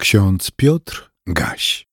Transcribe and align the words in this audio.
Ksiądz 0.00 0.50
Piotr 0.50 1.10
Gaś. 1.26 1.88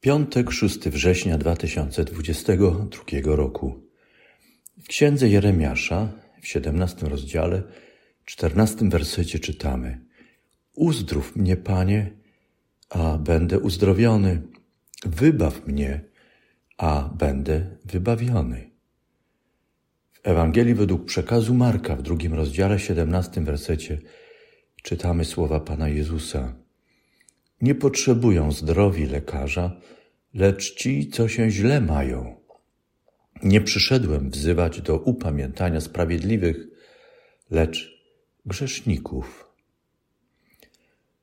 Piątek, 0.00 0.50
6 0.50 0.78
września 0.78 1.38
2022 1.38 3.36
roku. 3.36 3.82
W 4.82 4.88
księdze 4.88 5.28
Jeremiasza, 5.28 6.08
w 6.42 6.46
17 6.46 7.08
rozdziale, 7.08 7.62
14 8.24 8.88
wersecie 8.88 9.38
czytamy: 9.38 10.00
Uzdrów 10.74 11.36
mnie, 11.36 11.56
Panie, 11.56 12.10
a 12.88 13.18
będę 13.18 13.58
uzdrowiony. 13.58 14.42
Wybaw 15.04 15.66
mnie, 15.66 16.04
a 16.78 17.10
będę 17.18 17.76
wybawiony. 17.84 18.70
W 20.12 20.20
Ewangelii 20.22 20.74
według 20.74 21.04
przekazu 21.04 21.54
Marka 21.54 21.96
w 21.96 22.02
drugim 22.02 22.34
rozdziale, 22.34 22.78
17 22.78 23.40
wersecie 23.40 23.98
czytamy 24.86 25.24
słowa 25.24 25.60
Pana 25.60 25.88
Jezusa. 25.88 26.54
Nie 27.60 27.74
potrzebują 27.74 28.52
zdrowi 28.52 29.06
lekarza, 29.06 29.80
lecz 30.34 30.74
ci, 30.74 31.08
co 31.08 31.28
się 31.28 31.50
źle 31.50 31.80
mają. 31.80 32.36
Nie 33.42 33.60
przyszedłem 33.60 34.30
wzywać 34.30 34.80
do 34.80 34.98
upamiętania 34.98 35.80
sprawiedliwych, 35.80 36.56
lecz 37.50 38.00
grzeszników. 38.46 39.50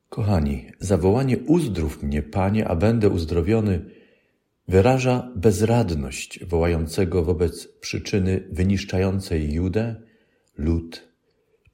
Kochani, 0.08 0.66
zawołanie 0.80 1.38
uzdrów 1.38 2.02
mnie, 2.02 2.22
Panie, 2.22 2.68
a 2.68 2.76
będę 2.76 3.08
uzdrowiony, 3.08 3.90
wyraża 4.68 5.32
bezradność 5.36 6.44
wołającego 6.44 7.24
wobec 7.24 7.68
przyczyny 7.68 8.48
wyniszczającej 8.50 9.52
Judę, 9.52 9.96
lud, 10.56 11.08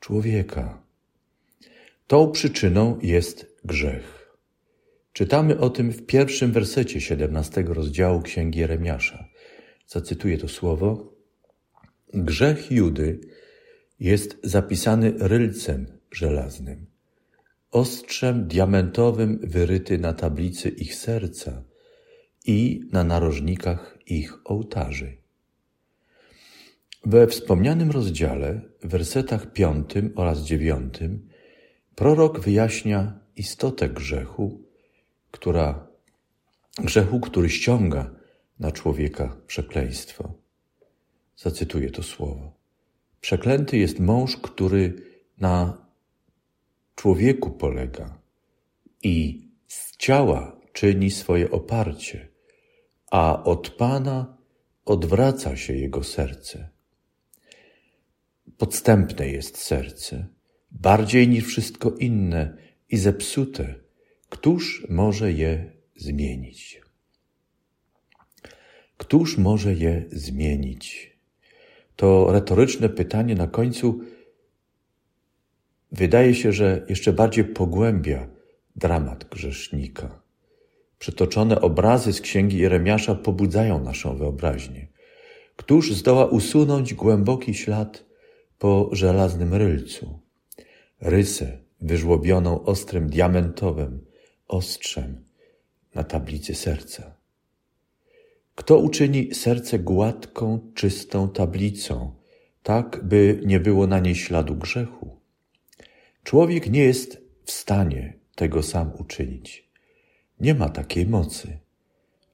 człowieka. 0.00 0.89
Tą 2.10 2.30
przyczyną 2.30 2.98
jest 3.02 3.56
grzech. 3.64 4.36
Czytamy 5.12 5.58
o 5.58 5.70
tym 5.70 5.92
w 5.92 6.06
pierwszym 6.06 6.52
wersecie 6.52 7.00
17 7.00 7.62
rozdziału 7.62 8.22
Księgi 8.22 8.58
Jeremiasza. 8.58 9.28
Zacytuję 9.86 10.38
to 10.38 10.48
słowo. 10.48 11.12
Grzech 12.14 12.70
Judy 12.70 13.20
jest 14.00 14.38
zapisany 14.42 15.12
rylcem 15.18 15.86
żelaznym, 16.12 16.86
ostrzem 17.70 18.48
diamentowym 18.48 19.38
wyryty 19.42 19.98
na 19.98 20.12
tablicy 20.12 20.68
ich 20.68 20.94
serca 20.94 21.62
i 22.46 22.80
na 22.92 23.04
narożnikach 23.04 23.98
ich 24.06 24.38
ołtarzy. 24.44 25.16
We 27.04 27.26
wspomnianym 27.26 27.90
rozdziale, 27.90 28.60
w 28.82 28.88
wersetach 28.88 29.52
piątym 29.52 30.12
oraz 30.16 30.42
dziewiątym, 30.42 31.30
Prorok 32.00 32.40
wyjaśnia 32.40 33.20
istotę 33.36 33.88
grzechu, 33.88 34.62
która, 35.30 35.86
grzechu, 36.78 37.20
który 37.20 37.50
ściąga 37.50 38.10
na 38.58 38.72
człowieka 38.72 39.36
przekleństwo. 39.46 40.34
Zacytuję 41.36 41.90
to 41.90 42.02
słowo. 42.02 42.52
Przeklęty 43.20 43.78
jest 43.78 43.98
mąż, 43.98 44.36
który 44.36 45.02
na 45.38 45.86
człowieku 46.94 47.50
polega 47.50 48.18
i 49.02 49.48
z 49.68 49.96
ciała 49.96 50.60
czyni 50.72 51.10
swoje 51.10 51.50
oparcie, 51.50 52.28
a 53.10 53.44
od 53.44 53.70
Pana 53.70 54.36
odwraca 54.84 55.56
się 55.56 55.72
jego 55.72 56.04
serce. 56.04 56.68
Podstępne 58.58 59.28
jest 59.28 59.58
serce 59.58 60.39
bardziej 60.70 61.28
niż 61.28 61.44
wszystko 61.44 61.90
inne 61.90 62.56
i 62.88 62.96
zepsute, 62.96 63.74
któż 64.28 64.86
może 64.88 65.32
je 65.32 65.72
zmienić? 65.96 66.80
Któż 68.96 69.38
może 69.38 69.74
je 69.74 70.04
zmienić? 70.12 71.16
To 71.96 72.32
retoryczne 72.32 72.88
pytanie 72.88 73.34
na 73.34 73.46
końcu 73.46 74.00
wydaje 75.92 76.34
się, 76.34 76.52
że 76.52 76.86
jeszcze 76.88 77.12
bardziej 77.12 77.44
pogłębia 77.44 78.28
dramat 78.76 79.24
grzesznika. 79.24 80.22
Przytoczone 80.98 81.60
obrazy 81.60 82.12
z 82.12 82.20
księgi 82.20 82.58
Jeremiasza 82.58 83.14
pobudzają 83.14 83.84
naszą 83.84 84.16
wyobraźnię. 84.16 84.88
Któż 85.56 85.94
zdoła 85.94 86.26
usunąć 86.26 86.94
głęboki 86.94 87.54
ślad 87.54 88.04
po 88.58 88.90
żelaznym 88.92 89.54
rylcu? 89.54 90.20
Rysę 91.00 91.58
wyżłobioną 91.80 92.64
ostrym 92.64 93.10
diamentowym 93.10 94.06
ostrzem 94.48 95.24
na 95.94 96.04
tablicy 96.04 96.54
serca. 96.54 97.16
Kto 98.54 98.78
uczyni 98.78 99.34
serce 99.34 99.78
gładką, 99.78 100.72
czystą 100.74 101.28
tablicą, 101.28 102.14
tak 102.62 103.04
by 103.04 103.40
nie 103.46 103.60
było 103.60 103.86
na 103.86 104.00
niej 104.00 104.14
śladu 104.14 104.54
grzechu? 104.54 105.20
Człowiek 106.22 106.70
nie 106.70 106.84
jest 106.84 107.22
w 107.44 107.50
stanie 107.50 108.18
tego 108.34 108.62
sam 108.62 108.92
uczynić. 108.98 109.70
Nie 110.40 110.54
ma 110.54 110.68
takiej 110.68 111.06
mocy. 111.06 111.58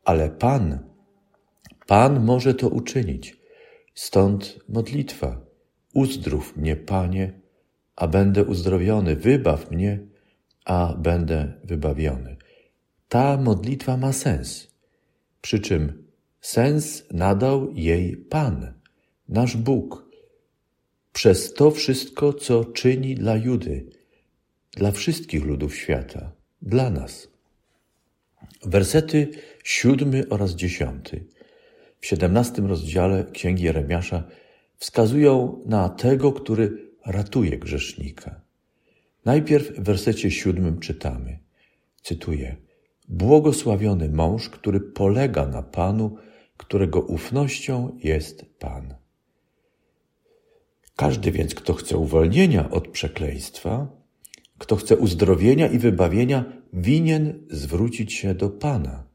Ale 0.05 0.31
Pan, 0.31 0.79
Pan 1.87 2.25
może 2.25 2.55
to 2.55 2.69
uczynić. 2.69 3.37
Stąd 3.95 4.59
modlitwa. 4.69 5.41
Uzdrów 5.95 6.57
mnie, 6.57 6.77
Panie, 6.77 7.41
a 7.97 8.09
będę 8.09 8.45
uzdrowiony. 8.45 9.17
Wybaw 9.17 9.71
mnie, 9.71 10.01
a 10.65 10.95
będę 10.99 11.53
wybawiony. 11.65 12.37
Ta 13.09 13.37
modlitwa 13.37 13.97
ma 13.97 14.13
sens. 14.13 14.69
Przy 15.41 15.61
czym 15.61 16.05
sens 16.41 17.05
nadał 17.13 17.73
jej 17.75 18.17
Pan, 18.17 18.73
nasz 19.29 19.57
Bóg, 19.57 20.07
przez 21.13 21.55
to 21.55 21.71
wszystko, 21.71 22.33
co 22.33 22.65
czyni 22.65 23.15
dla 23.15 23.37
Judy, 23.37 23.87
dla 24.73 24.93
wszystkich 24.93 25.45
ludów 25.45 25.77
świata, 25.77 26.33
dla 26.63 26.91
nas. 26.91 27.29
Wersety 28.65 29.31
siódmy 29.65 30.29
oraz 30.29 30.55
dziesiąty 30.55 31.27
w 32.01 32.07
siedemnastym 32.07 32.67
rozdziale 32.67 33.25
Księgi 33.33 33.65
Jeremiasza 33.65 34.25
wskazują 34.77 35.63
na 35.67 35.89
tego, 35.89 36.33
który 36.33 36.86
ratuje 37.07 37.59
grzesznika. 37.59 38.41
Najpierw 39.25 39.73
w 39.73 39.83
wersecie 39.83 40.31
siódmym 40.31 40.79
czytamy, 40.79 41.39
cytuję, 42.03 42.57
Błogosławiony 43.09 44.09
mąż, 44.09 44.49
który 44.49 44.81
polega 44.81 45.47
na 45.47 45.63
Panu, 45.63 46.17
którego 46.57 47.01
ufnością 47.01 47.99
jest 48.03 48.45
Pan. 48.59 48.95
Każdy 50.97 51.31
więc, 51.31 51.55
kto 51.55 51.75
chce 51.75 51.97
uwolnienia 51.97 52.71
od 52.71 52.89
przekleństwa, 52.89 53.89
kto 54.59 54.77
chce 54.77 54.97
uzdrowienia 54.97 55.67
i 55.67 55.79
wybawienia, 55.79 56.45
winien 56.73 57.47
zwrócić 57.51 58.13
się 58.13 58.35
do 58.35 58.51
Pana 58.51 59.07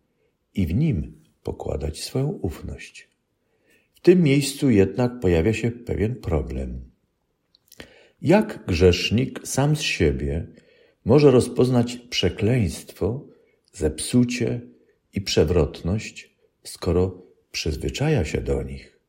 i 0.54 0.68
w 0.68 0.74
nim 0.74 1.24
pokładać 1.44 2.04
swoją 2.04 2.28
ufność. 2.28 3.10
W 3.94 4.00
tym 4.00 4.24
miejscu 4.24 4.70
jednak 4.70 5.20
pojawia 5.20 5.54
się 5.54 5.72
pewien 5.72 6.16
problem. 6.16 6.91
Jak 8.22 8.66
grzesznik 8.66 9.48
sam 9.48 9.76
z 9.76 9.82
siebie 9.82 10.48
może 11.06 11.32
rozpoznać 11.32 11.96
przekleństwo, 11.98 13.26
zepsucie 13.74 14.62
i 15.14 15.22
przewrotność, 15.22 16.36
skoro 16.64 17.22
przyzwyczaja 17.52 18.26
się 18.26 18.42
do 18.42 18.64
nich? 18.64 19.00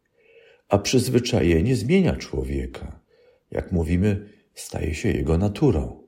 A 0.68 0.78
przyzwyczajenie 0.78 1.76
zmienia 1.76 2.16
człowieka. 2.16 3.00
Jak 3.50 3.72
mówimy, 3.72 4.28
staje 4.54 4.94
się 4.94 5.08
jego 5.08 5.38
naturą. 5.38 6.02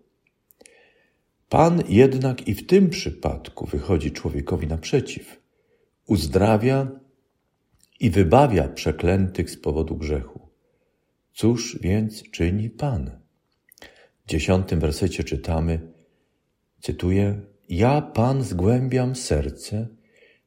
Pan 1.48 1.82
jednak 1.88 2.48
i 2.48 2.54
w 2.54 2.66
tym 2.66 2.90
przypadku 2.90 3.66
wychodzi 3.66 4.10
człowiekowi 4.10 4.66
naprzeciw. 4.66 5.40
Uzdrawia 6.06 7.00
i 8.00 8.10
wybawia 8.10 8.68
przeklętych 8.68 9.50
z 9.50 9.56
powodu 9.56 9.96
grzechu. 9.96 10.43
Cóż 11.34 11.78
więc 11.80 12.30
czyni 12.30 12.70
Pan? 12.70 13.10
W 14.26 14.28
dziesiątym 14.28 14.80
wersecie 14.80 15.24
czytamy, 15.24 15.80
cytuję, 16.80 17.40
Ja, 17.68 18.02
Pan, 18.02 18.42
zgłębiam 18.42 19.14
serce, 19.14 19.88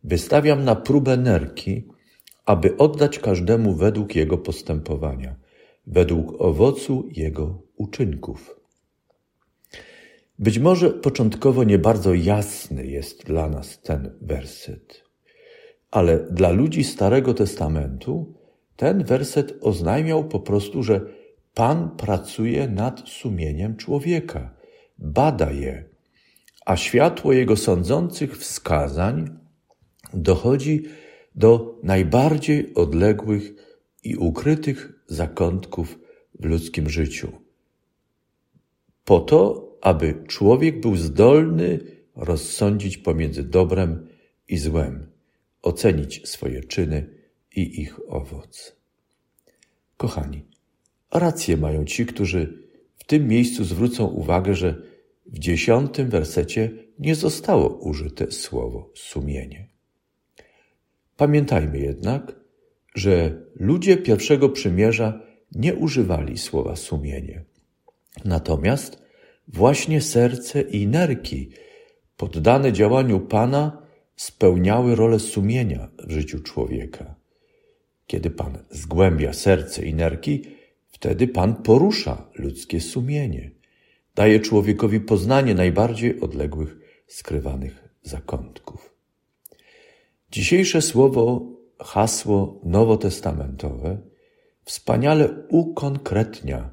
wystawiam 0.04 0.64
na 0.64 0.76
próbę 0.76 1.18
nerki, 1.18 1.88
aby 2.46 2.78
oddać 2.78 3.20
każdemu 3.20 3.74
według 3.76 4.16
jego 4.16 4.38
postępowania, 4.38 5.36
według 5.88 6.42
owocu 6.42 7.10
jego 7.12 7.62
uczynków. 7.76 8.60
Być 10.40 10.60
może 10.60 10.90
początkowo 10.90 11.64
nie 11.64 11.80
bardzo 11.80 12.14
jasny 12.14 12.88
jest 12.88 13.26
dla 13.26 13.50
nas 13.50 13.82
ten 13.82 14.18
werset, 14.22 15.04
ale 15.92 16.20
dla 16.32 16.50
ludzi 16.50 16.84
Starego 16.84 17.34
Testamentu 17.34 18.37
ten 18.78 19.04
werset 19.04 19.54
oznajmiał 19.62 20.28
po 20.28 20.40
prostu, 20.40 20.84
że 20.84 21.02
Pan 21.54 21.90
pracuje 21.98 22.68
nad 22.68 23.10
sumieniem 23.10 23.76
człowieka, 23.76 24.54
bada 24.98 25.52
je, 25.52 25.84
a 26.66 26.78
światło 26.78 27.34
jego 27.34 27.56
sądzących 27.56 28.38
wskazań 28.38 29.40
dochodzi 30.14 30.84
do 31.36 31.80
najbardziej 31.84 32.74
odległych 32.74 33.54
i 34.04 34.16
ukrytych 34.16 35.04
zakątków 35.08 36.00
w 36.40 36.46
ludzkim 36.46 36.90
życiu. 36.90 37.32
Po 39.06 39.20
to, 39.20 39.72
aby 39.82 40.24
człowiek 40.28 40.82
był 40.82 40.96
zdolny 40.96 41.80
rozsądzić 42.16 42.98
pomiędzy 42.98 43.44
dobrem 43.44 44.08
i 44.48 44.58
złem, 44.58 45.12
ocenić 45.62 46.30
swoje 46.30 46.64
czyny 46.64 47.17
i 47.58 47.82
ich 47.82 48.00
owoc. 48.08 48.76
Kochani, 49.98 50.46
rację 51.14 51.58
mają 51.58 51.86
ci, 51.86 52.06
którzy 52.06 52.64
w 52.98 53.04
tym 53.04 53.28
miejscu 53.28 53.64
zwrócą 53.64 54.06
uwagę, 54.06 54.54
że 54.56 54.82
w 55.26 55.40
dziesiątym 55.40 56.10
wersecie 56.10 56.72
nie 57.00 57.16
zostało 57.16 57.78
użyte 57.78 58.32
słowo 58.32 58.92
sumienie. 58.96 59.68
Pamiętajmy 61.18 61.80
jednak, 61.80 62.40
że 62.96 63.42
ludzie 63.56 63.98
pierwszego 63.98 64.50
przymierza 64.50 65.22
nie 65.52 65.76
używali 65.76 66.38
słowa 66.38 66.76
sumienie. 66.76 67.46
Natomiast 68.26 69.04
właśnie 69.48 70.02
serce 70.02 70.62
i 70.62 70.88
nerki 70.88 71.50
poddane 72.18 72.74
działaniu 72.74 73.20
Pana 73.20 73.88
spełniały 74.16 74.96
rolę 74.96 75.20
sumienia 75.20 75.90
w 76.08 76.12
życiu 76.12 76.40
człowieka. 76.40 77.17
Kiedy 78.08 78.30
Pan 78.30 78.58
zgłębia 78.70 79.34
serce 79.34 79.86
i 79.86 79.94
nerki, 79.94 80.44
wtedy 80.88 81.28
Pan 81.28 81.56
porusza 81.56 82.30
ludzkie 82.36 82.82
sumienie. 82.82 83.52
Daje 84.16 84.40
człowiekowi 84.40 85.00
poznanie 85.00 85.56
najbardziej 85.56 86.20
odległych, 86.20 86.78
skrywanych 87.08 87.84
zakątków. 88.02 88.94
Dzisiejsze 90.32 90.82
słowo, 90.82 91.46
hasło 91.80 92.62
nowotestamentowe 92.64 93.98
wspaniale 94.66 95.30
ukonkretnia 95.50 96.70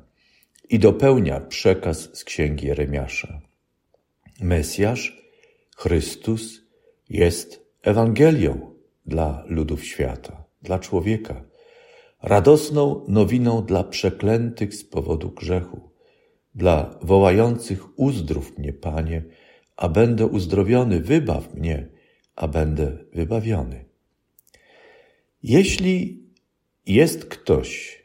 i 0.71 0.79
dopełnia 0.79 1.41
przekaz 1.41 2.11
z 2.13 2.25
księgi 2.25 2.67
Jeremiasza. 2.67 3.41
Mesjasz, 4.41 5.25
Chrystus, 5.77 6.61
jest 7.09 7.67
Ewangelią 7.83 8.75
dla 9.07 9.45
ludów 9.47 9.85
świata, 9.85 10.44
dla 10.65 10.79
człowieka, 10.79 11.45
radosną 12.23 13.05
nowiną 13.09 13.63
dla 13.63 13.85
przeklętych 13.85 14.75
z 14.75 14.85
powodu 14.85 15.31
grzechu, 15.31 15.91
dla 16.55 16.99
wołających 17.03 17.99
uzdrów 17.99 18.59
mnie, 18.59 18.73
Panie, 18.73 19.23
a 19.77 19.89
będę 19.89 20.27
uzdrowiony, 20.27 21.01
wybaw 21.01 21.55
mnie, 21.55 21.89
a 22.37 22.49
będę 22.49 22.99
wybawiony. 23.13 23.85
Jeśli 25.43 26.23
jest 26.87 27.25
ktoś, 27.25 28.03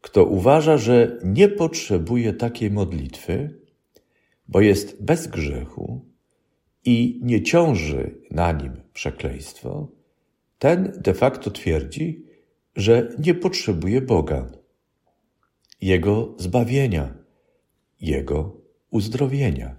kto 0.00 0.24
uważa, 0.24 0.78
że 0.78 1.18
nie 1.24 1.48
potrzebuje 1.48 2.32
takiej 2.32 2.70
modlitwy, 2.70 3.60
bo 4.48 4.60
jest 4.60 5.02
bez 5.02 5.26
grzechu 5.26 6.04
i 6.84 7.20
nie 7.22 7.42
ciąży 7.42 8.14
na 8.30 8.52
nim 8.52 8.72
przekleństwo, 8.92 9.88
ten 10.58 10.92
de 11.00 11.14
facto 11.14 11.50
twierdzi, 11.50 12.24
że 12.76 13.14
nie 13.18 13.34
potrzebuje 13.34 14.00
Boga, 14.00 14.50
Jego 15.80 16.34
zbawienia, 16.38 17.14
Jego 18.00 18.56
uzdrowienia. 18.90 19.76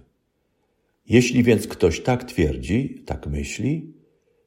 Jeśli 1.06 1.42
więc 1.42 1.66
ktoś 1.66 2.00
tak 2.00 2.24
twierdzi, 2.24 3.02
tak 3.06 3.26
myśli, 3.26 3.94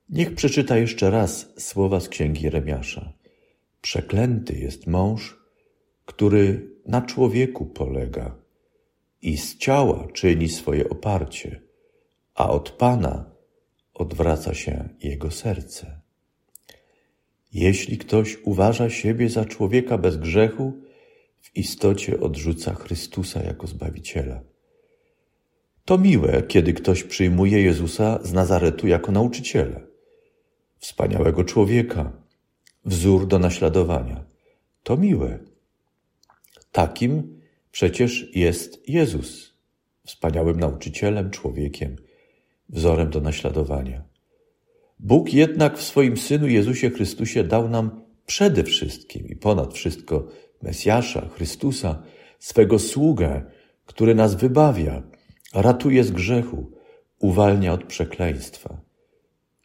niech 0.09 0.35
przeczyta 0.35 0.77
jeszcze 0.77 1.09
raz 1.09 1.53
słowa 1.57 1.99
z 1.99 2.09
księgi 2.09 2.43
Jeremiasza. 2.43 3.13
Przeklęty 3.81 4.59
jest 4.59 4.87
mąż, 4.87 5.39
który 6.05 6.71
na 6.85 7.01
człowieku 7.01 7.65
polega 7.65 8.35
i 9.21 9.37
z 9.37 9.57
ciała 9.57 10.07
czyni 10.13 10.49
swoje 10.49 10.89
oparcie, 10.89 11.61
a 12.35 12.49
od 12.49 12.69
Pana 12.69 13.31
odwraca 13.93 14.53
się 14.53 14.89
jego 15.03 15.31
serce. 15.31 15.98
Jeśli 17.53 17.97
ktoś 17.97 18.37
uważa 18.43 18.89
siebie 18.89 19.29
za 19.29 19.45
człowieka 19.45 19.97
bez 19.97 20.17
grzechu, 20.17 20.73
w 21.41 21.57
istocie 21.57 22.19
odrzuca 22.19 22.73
Chrystusa 22.73 23.43
jako 23.43 23.67
Zbawiciela. 23.67 24.41
To 25.85 25.97
miłe, 25.97 26.43
kiedy 26.47 26.73
ktoś 26.73 27.03
przyjmuje 27.03 27.61
Jezusa 27.61 28.19
z 28.23 28.33
Nazaretu 28.33 28.87
jako 28.87 29.11
nauczyciela, 29.11 29.79
wspaniałego 30.77 31.43
człowieka, 31.43 32.11
wzór 32.85 33.27
do 33.27 33.39
naśladowania. 33.39 34.23
To 34.83 34.97
miłe. 34.97 35.39
Takim 36.71 37.39
przecież 37.71 38.35
jest 38.35 38.89
Jezus, 38.89 39.53
wspaniałym 40.05 40.59
nauczycielem, 40.59 41.31
człowiekiem, 41.31 41.95
wzorem 42.69 43.09
do 43.09 43.21
naśladowania. 43.21 44.08
Bóg 44.99 45.33
jednak 45.33 45.77
w 45.77 45.83
swoim 45.83 46.17
Synu 46.17 46.47
Jezusie 46.47 46.89
Chrystusie 46.89 47.43
dał 47.43 47.69
nam 47.69 48.01
przede 48.25 48.63
wszystkim 48.63 49.27
i 49.27 49.35
ponad 49.35 49.73
wszystko 49.73 50.27
Mesjasza, 50.61 51.29
Chrystusa, 51.29 52.03
swego 52.39 52.79
sługę, 52.79 53.41
który 53.85 54.15
nas 54.15 54.35
wybawia, 54.35 55.03
ratuje 55.53 56.03
z 56.03 56.11
grzechu, 56.11 56.71
uwalnia 57.19 57.73
od 57.73 57.83
przekleństwa. 57.83 58.81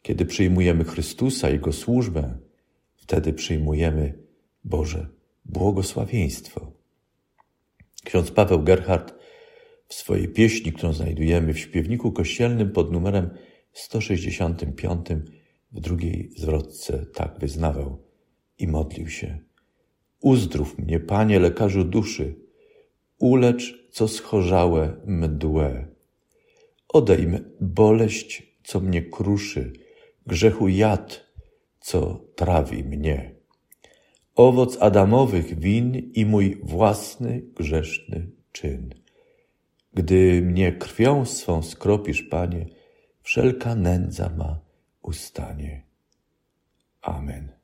Kiedy 0.01 0.25
przyjmujemy 0.25 0.83
Chrystusa, 0.83 1.49
Jego 1.49 1.73
służbę, 1.73 2.37
wtedy 2.95 3.33
przyjmujemy 3.33 4.13
Boże 4.63 5.07
błogosławieństwo. 5.45 6.71
Ksiądz 8.03 8.31
Paweł 8.31 8.63
Gerhardt 8.63 9.15
w 9.87 9.93
swojej 9.93 10.27
pieśni, 10.27 10.71
którą 10.71 10.93
znajdujemy 10.93 11.53
w 11.53 11.59
śpiewniku 11.59 12.11
kościelnym 12.11 12.71
pod 12.71 12.91
numerem 12.91 13.29
165 13.75 15.07
w 15.71 15.79
drugiej 15.79 16.31
zwrotce 16.37 17.05
tak 17.05 17.39
wyznawał 17.39 18.03
i 18.57 18.67
modlił 18.67 19.09
się. 19.09 19.39
Uzdrów 20.21 20.77
mnie, 20.77 20.99
Panie, 20.99 21.39
lekarzu 21.39 21.83
duszy, 21.83 22.35
ulecz, 23.19 23.89
co 23.91 24.07
schorzałe 24.07 25.01
mdłe. 25.05 25.87
Odejm 26.87 27.39
boleść, 27.61 28.57
co 28.63 28.79
mnie 28.79 29.01
kruszy, 29.01 29.73
grzechu 30.27 30.67
jad, 30.67 31.25
co 31.79 32.25
trawi 32.35 32.83
mnie. 32.83 33.35
Owoc 34.35 34.77
Adamowych 34.79 35.59
win 35.59 36.11
i 36.13 36.25
mój 36.25 36.59
własny 36.63 37.41
grzeszny 37.55 38.31
czyn. 38.51 38.89
Gdy 39.93 40.41
mnie 40.41 40.73
krwią 40.73 41.25
swą 41.25 41.61
skropisz, 41.61 42.23
Panie, 42.23 42.65
wszelka 43.25 43.75
nędza 43.75 44.29
ma 44.29 44.59
ustanie. 45.01 45.83
Amen. 47.01 47.54